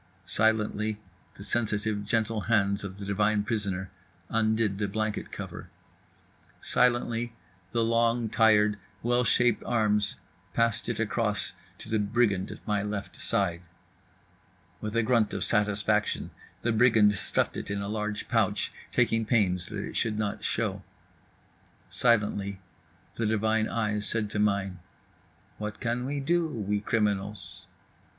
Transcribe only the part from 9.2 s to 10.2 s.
shaped arms